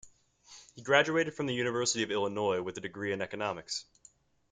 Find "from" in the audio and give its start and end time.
1.35-1.45